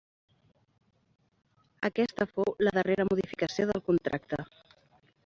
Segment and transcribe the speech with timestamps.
[1.89, 4.41] Aquesta fou la darrera modificació del contracte.